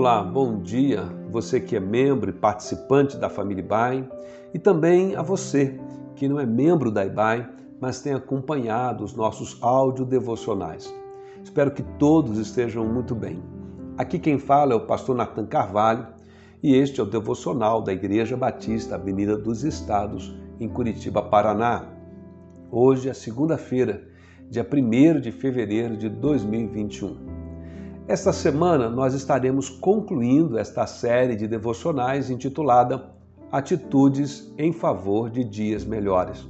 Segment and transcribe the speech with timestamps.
[0.00, 4.08] Olá, bom dia, você que é membro e participante da família IBAI
[4.54, 5.76] e também a você
[6.14, 7.50] que não é membro da IBAI,
[7.80, 10.94] mas tem acompanhado os nossos áudio devocionais.
[11.42, 13.42] Espero que todos estejam muito bem.
[13.96, 16.06] Aqui quem fala é o pastor Nathan Carvalho
[16.62, 21.88] e este é o devocional da Igreja Batista Avenida dos Estados, em Curitiba, Paraná.
[22.70, 24.06] Hoje é segunda-feira,
[24.48, 27.37] dia 1 de fevereiro de 2021.
[28.08, 33.04] Esta semana nós estaremos concluindo esta série de devocionais intitulada
[33.52, 36.48] Atitudes em favor de dias melhores.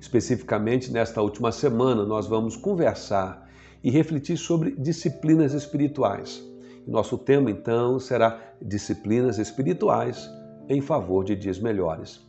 [0.00, 3.50] Especificamente nesta última semana, nós vamos conversar
[3.82, 6.40] e refletir sobre disciplinas espirituais.
[6.86, 10.30] Nosso tema então será Disciplinas espirituais
[10.68, 12.20] em favor de dias melhores.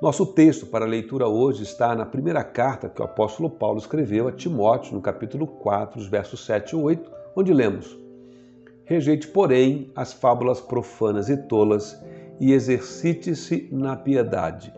[0.00, 4.32] Nosso texto para leitura hoje está na primeira carta que o apóstolo Paulo escreveu a
[4.32, 7.98] Timóteo, no capítulo 4, os versos 7 e 8, onde lemos:
[8.84, 12.02] Rejeite, porém, as fábulas profanas e tolas
[12.40, 14.72] e exercite-se na piedade.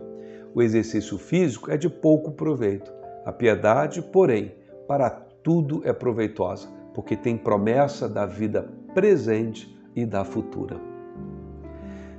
[0.55, 2.93] O exercício físico é de pouco proveito.
[3.25, 4.53] A piedade, porém,
[4.89, 10.77] para tudo é proveitosa, porque tem promessa da vida presente e da futura.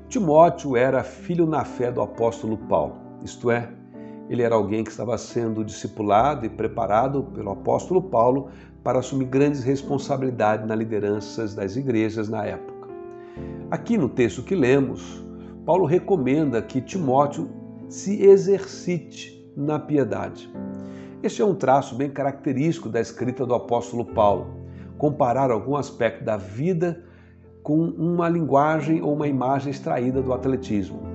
[0.08, 3.70] Timóteo era filho na fé do apóstolo Paulo, isto é,
[4.30, 8.50] ele era alguém que estava sendo discipulado e preparado pelo apóstolo Paulo
[8.84, 12.90] para assumir grandes responsabilidades nas lideranças das igrejas na época.
[13.70, 15.24] Aqui no texto que lemos,
[15.66, 17.50] Paulo recomenda que Timóteo
[17.88, 20.52] se exercite na piedade.
[21.22, 24.62] Este é um traço bem característico da escrita do apóstolo Paulo,
[24.98, 27.04] comparar algum aspecto da vida
[27.62, 31.11] com uma linguagem ou uma imagem extraída do atletismo.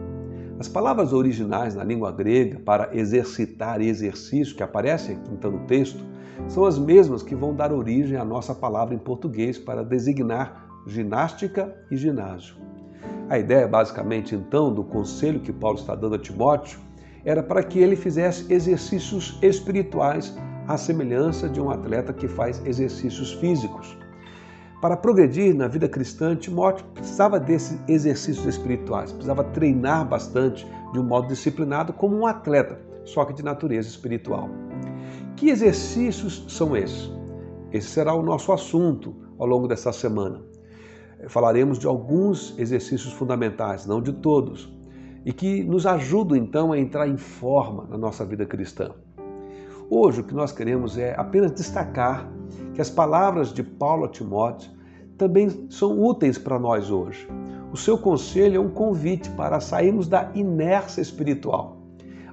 [0.59, 6.03] As palavras originais na língua grega para exercitar e exercício que aparecem então no texto
[6.49, 11.75] são as mesmas que vão dar origem à nossa palavra em português para designar ginástica
[11.91, 12.57] e ginásio.
[13.29, 16.79] A ideia, basicamente, então, do conselho que Paulo está dando a Timóteo
[17.25, 23.33] era para que ele fizesse exercícios espirituais à semelhança de um atleta que faz exercícios
[23.35, 23.99] físicos.
[24.81, 31.03] Para progredir na vida cristã, Timóteo precisava desses exercícios espirituais, precisava treinar bastante de um
[31.03, 34.51] modo disciplinado como um atleta, só que de natureza espiritual.
[35.35, 37.11] Que exercícios são esses?
[37.73, 40.43] Esse será o nosso assunto ao longo dessa semana.
[41.29, 44.71] Falaremos de alguns exercícios fundamentais, não de todos,
[45.25, 48.95] e que nos ajudam então a entrar em forma na nossa vida cristã.
[49.89, 52.29] Hoje o que nós queremos é apenas destacar
[52.75, 54.71] que as palavras de Paulo a Timóteo
[55.17, 57.27] também são úteis para nós hoje.
[57.73, 61.77] O seu conselho é um convite para sairmos da inércia espiritual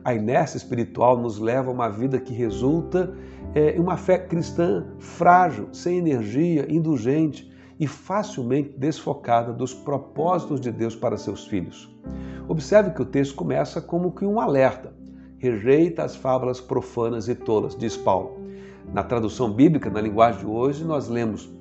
[0.04, 3.14] a inércia espiritual nos leva a uma vida que resulta
[3.56, 7.50] é, em uma fé cristã frágil, sem energia, indulgente
[7.80, 11.90] e facilmente desfocada dos propósitos de Deus para seus filhos.
[12.48, 14.94] Observe que o texto começa como que um alerta.
[15.44, 18.38] Rejeita as fábulas profanas e tolas, diz Paulo.
[18.94, 21.54] Na tradução bíblica, na linguagem de hoje, nós lemos: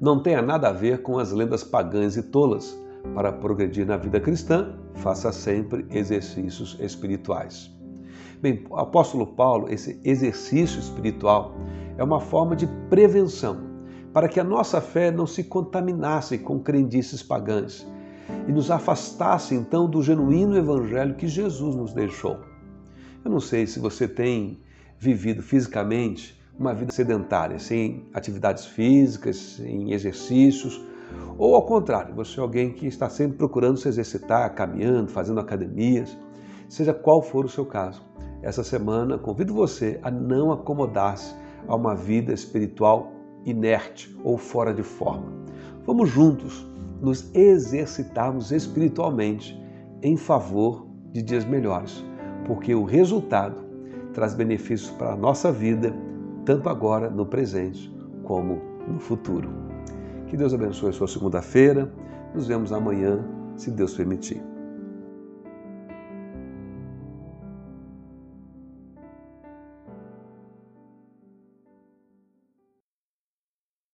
[0.00, 2.80] Não tenha nada a ver com as lendas pagãs e tolas
[3.12, 7.68] para progredir na vida cristã, faça sempre exercícios espirituais.
[8.40, 11.56] Bem, o apóstolo Paulo, esse exercício espiritual
[11.98, 13.66] é uma forma de prevenção
[14.12, 17.84] para que a nossa fé não se contaminasse com crendices pagãs
[18.46, 22.38] e nos afastasse então do genuíno evangelho que Jesus nos deixou.
[23.26, 24.60] Eu não sei se você tem
[25.00, 30.80] vivido fisicamente uma vida sedentária, sem atividades físicas, sem exercícios,
[31.36, 36.16] ou ao contrário, você é alguém que está sempre procurando se exercitar, caminhando, fazendo academias,
[36.68, 38.00] seja qual for o seu caso.
[38.42, 41.34] Essa semana convido você a não acomodar-se
[41.66, 43.10] a uma vida espiritual
[43.44, 45.32] inerte ou fora de forma.
[45.84, 46.64] Vamos juntos
[47.00, 49.60] nos exercitarmos espiritualmente
[50.00, 52.04] em favor de dias melhores,
[52.46, 53.64] porque o resultado
[54.14, 55.92] traz benefícios para a nossa vida,
[56.44, 57.92] tanto agora no presente
[58.22, 59.50] como no futuro.
[60.28, 61.92] Que Deus abençoe a sua segunda-feira.
[62.34, 63.24] Nos vemos amanhã,
[63.56, 64.55] se Deus permitir.